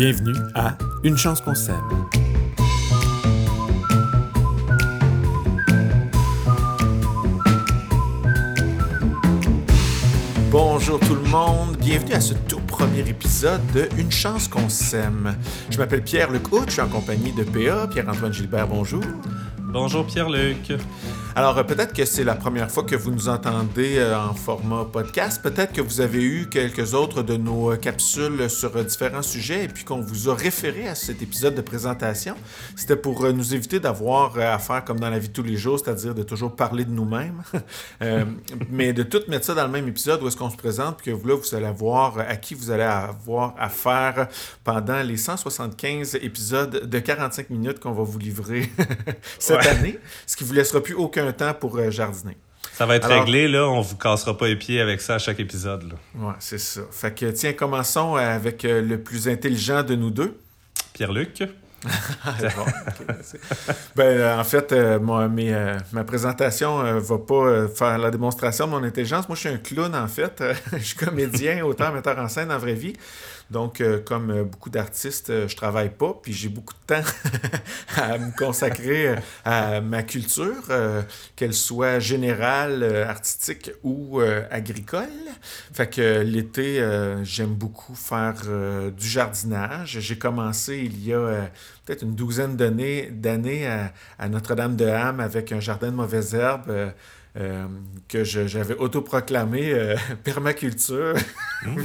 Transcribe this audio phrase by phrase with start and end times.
[0.00, 1.76] Bienvenue à Une chance qu'on s'aime.
[10.50, 15.36] Bonjour tout le monde, bienvenue à ce tout premier épisode de Une chance qu'on s'aime.
[15.68, 19.04] Je m'appelle Pierre-Luc Hout, je suis en compagnie de PA, Pierre-Antoine Gilbert, bonjour.
[19.58, 20.72] Bonjour Pierre-Luc.
[21.36, 24.84] Alors, euh, peut-être que c'est la première fois que vous nous entendez euh, en format
[24.84, 25.40] podcast.
[25.40, 29.68] Peut-être que vous avez eu quelques autres de nos euh, capsules sur différents sujets et
[29.68, 32.34] puis qu'on vous a référé à cet épisode de présentation.
[32.74, 35.78] C'était pour nous éviter d'avoir à faire comme dans la vie de tous les jours,
[35.78, 37.42] c'est-à-dire de toujours parler de nous-mêmes,
[38.70, 41.12] mais de tout mettre ça dans le même épisode où est-ce qu'on se présente, puis
[41.12, 44.28] que vous, là, vous allez voir à qui vous allez avoir affaire
[44.64, 48.68] pendant les 175 épisodes de 45 minutes qu'on va vous livrer
[49.38, 52.36] cette année, ce qui vous laissera plus aucun un temps pour euh, jardiner.
[52.74, 53.68] Ça va être réglé, là.
[53.68, 55.84] On vous cassera pas les pieds avec ça à chaque épisode.
[55.84, 55.94] Là.
[56.26, 56.82] Ouais, c'est ça.
[56.90, 60.38] Fait que, tiens, commençons avec euh, le plus intelligent de nous deux.
[60.92, 61.42] Pierre-Luc.
[63.96, 65.30] ben, euh, en fait, moi,
[65.92, 69.28] ma présentation ne va pas faire la démonstration de mon intelligence.
[69.28, 70.42] Moi, je suis un clown, en fait.
[70.72, 72.94] je suis comédien, auteur, metteur en scène en vraie vie.
[73.50, 77.08] Donc, euh, comme euh, beaucoup d'artistes, euh, je travaille pas, puis j'ai beaucoup de temps
[77.96, 80.62] à me consacrer à ma culture,
[81.34, 84.20] qu'elle soit générale, artistique ou
[84.50, 85.08] agricole.
[85.72, 86.84] Fait que l'été,
[87.22, 88.34] j'aime beaucoup faire
[88.96, 89.98] du jardinage.
[90.00, 91.50] J'ai commencé il y a
[91.84, 96.92] peut-être une douzaine d'années à, à Notre-Dame-de-Ham avec un jardin de mauvaises herbes
[97.36, 97.68] euh,
[98.08, 101.14] que j'avais autoproclamé euh, permaculture.
[101.62, 101.82] Mmh.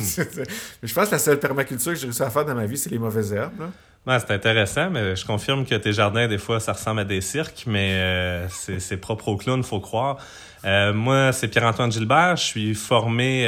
[0.83, 2.89] je pense que la seule permaculture que j'ai réussi à faire dans ma vie, c'est
[2.89, 3.69] les mauvaises herbes.
[4.07, 7.65] c'est intéressant, mais je confirme que tes jardins, des fois, ça ressemble à des cirques,
[7.67, 10.17] mais euh, c'est propre au clown, faut croire.
[10.63, 12.37] moi, c'est Pierre-Antoine Gilbert.
[12.37, 13.43] Je suis formé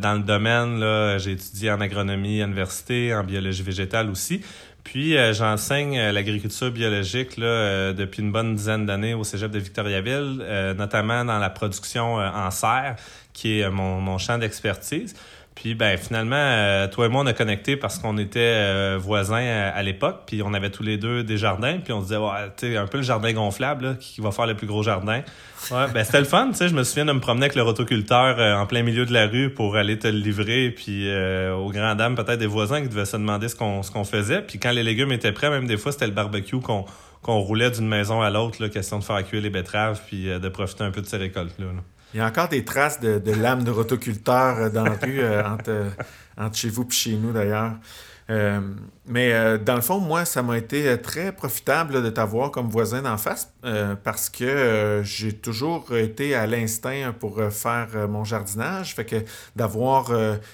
[0.00, 1.18] dans le domaine.
[1.20, 4.42] J'ai étudié en agronomie à l'université, en biologie végétale aussi.
[4.84, 9.50] Puis euh, j'enseigne euh, l'agriculture biologique là, euh, depuis une bonne dizaine d'années au Cégep
[9.50, 10.44] de Victoriaville,
[10.76, 12.96] notamment dans la production en serre,
[13.32, 15.14] qui est mon, mon champ d'expertise.
[15.60, 19.44] Puis ben finalement, toi et moi, on a connecté parce qu'on était voisins
[19.74, 22.50] à, l'époque, puis on avait tous les deux des jardins, puis on se disait, ouais,
[22.56, 25.22] tu un peu le jardin gonflable, là, qui va faire le plus gros jardin.
[25.70, 26.68] Ouais, ben c'était le fun, tu sais.
[26.68, 29.26] Je me souviens de me promener avec le rotoculteur euh, en plein milieu de la
[29.26, 32.88] rue pour aller te le livrer, puis euh, aux grandes dames peut-être des voisins qui
[32.88, 34.42] devaient se demander ce qu'on faisait.
[34.42, 36.86] Puis quand les légumes étaient prêts, même des fois c'était le barbecue qu'on
[37.40, 40.82] roulait d'une maison à l'autre, question de faire cuire les betteraves, puis euh, de profiter
[40.82, 41.66] un peu de ces récoltes là.
[42.12, 45.86] Il y a encore des traces de, de lames de rotoculteur dans la rue entre,
[46.36, 47.74] entre chez vous et chez nous d'ailleurs.
[48.30, 48.60] Euh,
[49.06, 52.68] mais euh, dans le fond, moi, ça m'a été euh, très profitable de t'avoir comme
[52.68, 53.52] voisin d'en face
[54.04, 58.94] parce que j'ai toujours été à l'instinct pour faire mon jardinage.
[58.94, 59.16] Fait que
[59.54, 60.10] d'avoir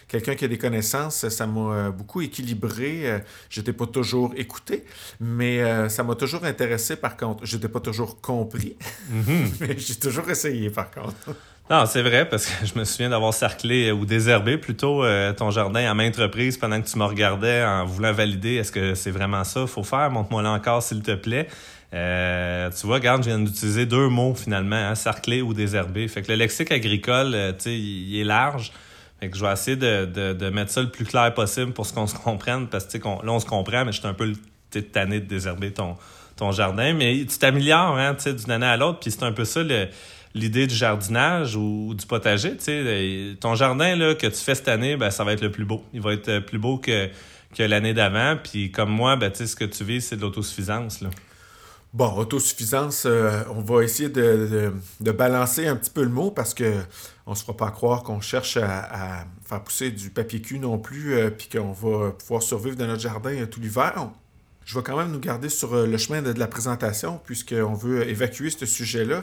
[0.09, 3.23] quelqu'un qui a des connaissances, ça m'a beaucoup équilibré.
[3.49, 4.85] J'étais pas toujours écouté,
[5.21, 7.47] mais ça m'a toujours intéressé par contre.
[7.47, 8.77] J'étais pas toujours compris,
[9.13, 9.47] mm-hmm.
[9.61, 11.37] mais j'ai toujours essayé par contre.
[11.69, 15.33] Non, c'est vrai, parce que je me souviens d'avoir cerclé euh, ou désherbé plutôt euh,
[15.33, 18.95] ton jardin à maintes reprises pendant que tu me regardais en voulant valider est-ce que
[18.95, 20.09] c'est vraiment ça faut faire?
[20.13, 21.49] Montre-moi là encore, s'il te plaît.
[21.93, 26.07] Euh, tu vois, regarde, je viens d'utiliser deux mots finalement, hein, cerclé ou désherbé.
[26.07, 28.71] Fait que le lexique agricole, tu sais, il est large.
[29.19, 31.85] Fait que je vais essayer de, de, de, mettre ça le plus clair possible pour
[31.87, 34.33] ce qu'on se comprenne, parce que là, on se comprend, mais je suis un peu
[34.93, 35.97] tanné de désherber ton,
[36.37, 36.93] ton jardin.
[36.93, 39.89] Mais tu t'améliores hein, d'une année à l'autre, puis c'est un peu ça le
[40.37, 42.57] l'idée du jardinage ou, du potager.
[42.57, 45.51] Tu sais, ton jardin là, que tu fais cette année, ben, ça va être le
[45.51, 45.83] plus beau.
[45.93, 47.09] Il va être plus beau que,
[47.59, 48.37] l'année d'avant.
[48.43, 51.01] Puis comme moi, ben, ce que tu vis, c'est de l'autosuffisance.
[51.01, 51.11] Là.
[51.97, 54.71] Bon, autosuffisance, euh, on va essayer de,
[55.01, 56.75] balancer un petit peu le mot parce que
[57.25, 61.15] on se fera pas croire qu'on cherche à, faire pousser du papier cul non plus,
[61.15, 64.11] euh, puis qu'on va pouvoir survivre dans notre jardin euh, tout l'hiver.
[64.67, 68.51] Je vais quand même nous garder sur le chemin de, la présentation, puisqu'on veut évacuer
[68.51, 69.23] ce sujet-là.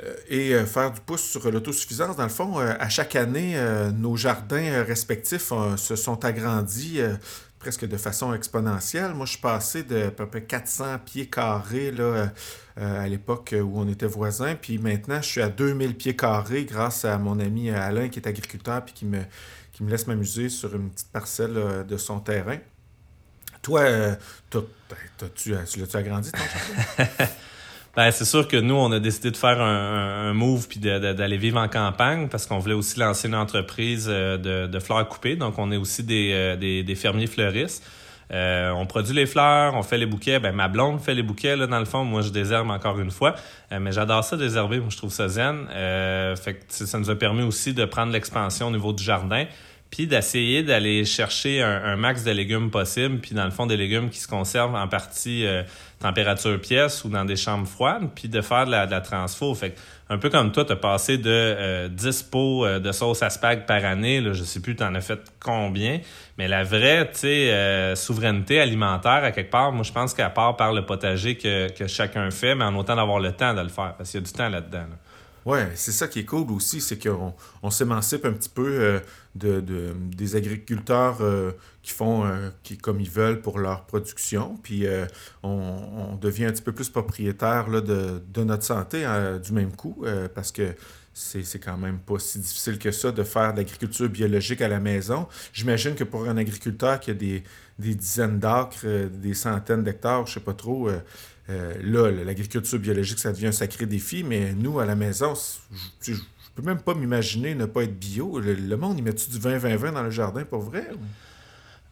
[0.00, 2.16] Euh, et euh, faire du pouce sur l'autosuffisance.
[2.16, 3.56] Dans le fond, euh, à chaque année,
[3.94, 7.00] nos jardins respectifs se sont agrandis
[7.58, 9.12] presque de façon exponentielle.
[9.14, 11.92] Moi, je suis passé de à peu près 400 pieds carrés
[12.76, 14.54] à l'époque où on était voisins.
[14.54, 18.26] Puis maintenant, je suis à 2000 pieds carrés grâce à mon ami Alain qui est
[18.26, 19.20] agriculteur puis qui me,
[19.72, 22.58] qui me laisse m'amuser sur une petite parcelle de son terrain.
[23.62, 23.82] Toi,
[25.34, 27.10] tu l'as-tu agrandi ton jardin?
[27.94, 31.58] Ben, c'est sûr que nous, on a décidé de faire un, move puis d'aller vivre
[31.58, 35.36] en campagne parce qu'on voulait aussi lancer une entreprise euh, de, fleurs coupées.
[35.36, 37.84] Donc, on est aussi des, euh, des, fermiers fleuristes.
[38.32, 40.38] Euh, on produit les fleurs, on fait les bouquets.
[40.38, 42.02] Ben, ma blonde fait les bouquets, là, dans le fond.
[42.02, 43.34] Moi, je désherbe encore une fois.
[43.70, 44.80] mais j'adore ça, désherber.
[44.80, 45.66] Moi, je trouve ça zen.
[45.68, 49.44] fait que ça nous a permis aussi de prendre l'expansion au niveau du jardin.
[49.92, 54.08] Puis d'essayer d'aller chercher un, max de légumes possible, puis dans le fond des légumes
[54.08, 55.62] qui se conservent en partie euh,
[56.00, 59.54] température pièce ou dans des chambres froides, puis de faire de la, de la transfo.
[59.54, 59.76] Fait
[60.08, 63.28] un peu comme toi, tu as passé de 10 euh, pots euh, de sauce à
[63.28, 66.00] spag par année, là, je sais plus tu en as fait combien,
[66.38, 67.10] mais la vraie
[67.94, 71.86] souveraineté alimentaire, à quelque part, moi je pense qu'à part par le potager que, que
[71.86, 74.26] chacun fait, mais en autant d'avoir le temps de le faire, parce qu'il y a
[74.26, 74.78] du temps là-dedans.
[74.78, 74.96] là dedans
[75.44, 79.00] Ouais, c'est ça qui est cool aussi, c'est qu'on on, s'émancipe un petit peu euh,
[79.34, 79.60] de,
[80.14, 81.50] des agriculteurs euh,
[81.82, 84.86] qui font euh, qui, comme ils veulent pour leur production, puis
[85.42, 89.04] on, devient un petit peu plus propriétaire là, de, de, notre santé
[89.44, 90.04] du même coup,
[90.34, 90.74] parce que
[91.14, 94.80] c'est quand même pas si difficile que ça de faire de l'agriculture biologique à la
[94.80, 95.26] maison.
[95.52, 97.42] J'imagine que pour un agriculteur qui a des,
[97.78, 100.88] des dizaines d'acres, des centaines d'hectares, je sais pas trop,
[101.50, 105.34] euh, là, l'agriculture biologique, ça devient un sacré défi, mais nous, à la maison,
[106.00, 106.12] je,
[106.54, 108.38] peux même pas m'imaginer ne pas être bio.
[108.38, 110.88] Le, monde, il met-tu du 20-20-20 dans le jardin, pour vrai?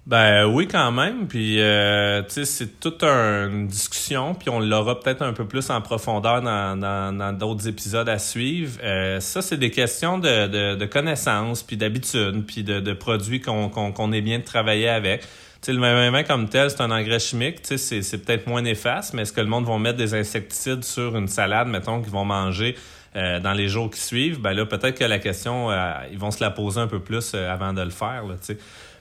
[0.06, 1.28] Ben oui, quand même.
[1.28, 5.70] Puis, euh, tu sais, c'est toute une discussion, puis on l'aura peut-être un peu plus
[5.70, 8.78] en profondeur dans d'autres épisodes à suivre.
[8.82, 14.22] Euh, ça, c'est des questions de, de, connaissances, puis d'habitude, puis de, produits qu'on est
[14.22, 15.22] bien de travailler avec
[15.62, 19.14] sais, le même comme tel, c'est un engrais chimique, tu sais, c'est peut-être moins néfaste,
[19.14, 22.24] mais est-ce que le monde va mettre des insecticides sur une salade, mettons, qu'ils vont
[22.24, 22.76] manger
[23.16, 24.40] euh, dans les jours qui suivent?
[24.40, 27.32] Ben là, peut-être que la question, euh, ils vont se la poser un peu plus
[27.34, 28.58] euh, avant de le faire, là, tu sais.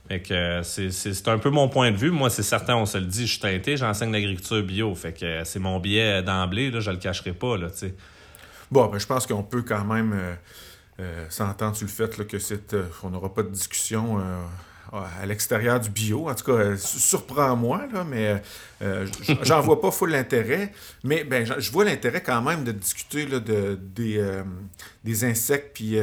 [0.09, 2.11] Fait que c'est un peu mon point de vue.
[2.11, 4.93] Moi, c'est certain, on se le dit, je suis teinté, j'enseigne l'agriculture bio.
[4.95, 7.67] Fait que c'est mon biais d'emblée, là, je le cacherai pas, là.
[8.71, 10.15] Bon, ben, je pense qu'on peut quand même
[11.29, 14.19] s'entendre sur le fait là, que c'est, on n'aura pas de discussion
[14.91, 16.29] à l'extérieur du bio.
[16.29, 18.41] En tout cas, euh, surprends-moi, là, mais
[18.81, 19.05] euh,
[19.43, 20.73] j'en vois pas full l'intérêt.
[21.03, 24.43] Mais ben, je vois l'intérêt quand même de discuter là, de, des, euh,
[25.03, 25.97] des insectes puis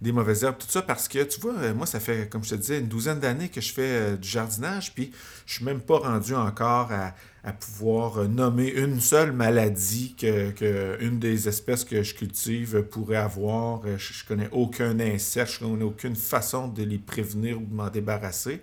[0.00, 2.54] des mauvaises herbes, tout ça, parce que, tu vois, moi, ça fait, comme je te
[2.56, 5.12] disais, une douzaine d'années que je fais du jardinage, puis
[5.46, 7.14] je suis même pas rendu encore à
[7.46, 12.82] à pouvoir euh, nommer une seule maladie que, que, une des espèces que je cultive
[12.82, 13.82] pourrait avoir.
[13.86, 17.72] Euh, je, ne connais aucun insecte, je connais aucune façon de les prévenir ou de
[17.72, 18.60] m'en débarrasser.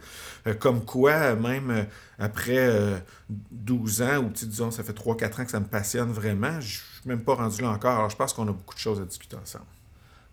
[0.48, 1.88] Euh, comme quoi, même
[2.20, 6.80] après 12 ans, ou disons, ça fait 3-4 ans que ça me passionne vraiment, je
[6.80, 7.98] suis même pas rendu là encore.
[7.98, 9.66] Alors, je pense qu'on a beaucoup de choses à discuter ensemble.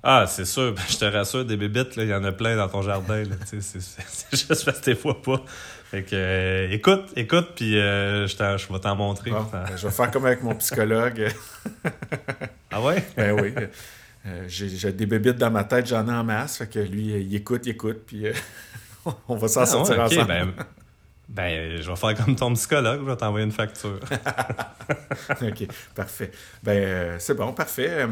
[0.03, 0.75] Ah, c'est sûr.
[0.89, 3.23] Je te rassure, des bébites, il y en a plein dans ton jardin.
[3.45, 3.61] C'est
[4.31, 5.43] juste parce que t'es fois pas.
[5.91, 9.31] Fait que, euh, écoute, écoute, puis euh, je, je vais t'en montrer.
[9.31, 11.29] Ben, je vais faire comme avec mon psychologue.
[12.71, 13.05] ah ouais?
[13.17, 13.53] ben oui.
[14.27, 16.59] Euh, j'ai des bébites dans ma tête, j'en ai en masse.
[16.59, 18.27] Fait que lui, il écoute, il écoute, puis
[19.29, 20.29] on va s'en ah sortir ensemble.
[20.29, 20.53] Ben,
[21.31, 23.99] ben, je vais faire comme ton psychologue, je vais t'envoyer une facture.
[25.31, 26.31] OK, parfait.
[26.63, 28.07] Ben, c'est bon, parfait.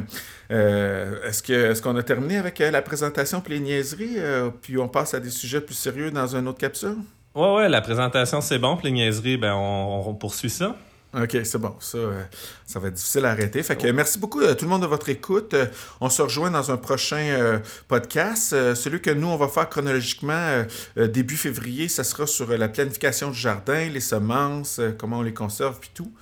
[0.49, 4.17] est-ce, que, est-ce qu'on a terminé avec la présentation puis les niaiseries,
[4.63, 6.97] puis on passe à des sujets plus sérieux dans une autre capsule?
[7.35, 8.77] Ouais, ouais, la présentation, c'est bon.
[8.77, 10.75] Puis les niaiseries, ben, on, poursuit ça.
[11.23, 11.75] OK, c'est bon.
[11.81, 12.23] Ça, euh,
[12.67, 13.63] ça va être difficile à arrêter.
[13.63, 15.55] Fait que merci beaucoup à euh, tout le monde de votre écoute.
[15.55, 15.67] Euh,
[16.01, 18.51] on se rejoint dans un prochain podcast.
[18.75, 20.65] celui que nous, on va faire chronologiquement
[20.97, 25.79] début février, ça sera sur la planification du jardin, les semences, comment on les conserve,
[25.81, 26.13] puis tout.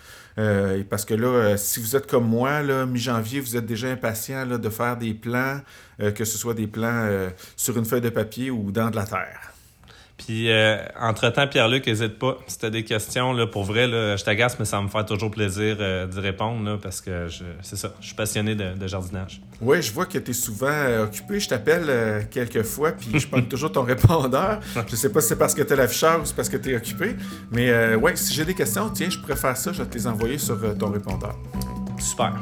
[0.89, 4.97] parce que là, si vous êtes comme moi, mi-janvier, vous êtes déjà impatient de faire
[4.97, 5.61] des plans,
[5.99, 9.56] que ce soit des plans sur une feuille de papier ou dans de la terre.
[10.19, 12.39] Puis, euh, entre-temps, Pierre-Luc, n'hésite pas.
[12.47, 15.05] Si tu as des questions, là, pour vrai, là, je t'agace, mais ça me fait
[15.05, 17.29] toujours plaisir euh, d'y répondre là, parce que
[17.61, 19.43] c'est ça, je suis passionné de, jardinage.
[19.61, 21.39] Oui, je vois que tu es souvent euh, occupé.
[21.39, 24.61] Je t'appelle quelques fois, puis je prends toujours ton répondeur.
[24.89, 26.73] Je sais pas si c'est parce que tu es l'afficheur ou c'est parce que tu
[26.73, 27.17] es occupé.
[27.51, 29.73] Mais ouais, si j'ai des questions, tiens, je pourrais faire ça.
[29.73, 31.37] Je vais te les envoyer sur ton répondeur.
[31.99, 32.33] Super.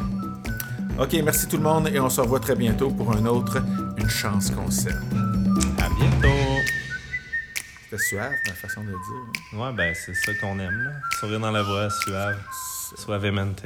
[0.98, 3.58] OK, merci tout le monde et on se revoit très bientôt pour un autre
[3.98, 5.02] Une chance qu'on s'aime.
[5.78, 6.43] À bientôt.
[7.94, 8.98] C'était suave, ma façon de dire.
[9.52, 9.58] Hein.
[9.58, 10.90] Ouais, ben c'est ça qu'on aime, là.
[11.20, 12.38] Sourire dans la voix, suave.
[12.96, 13.62] Suavemente.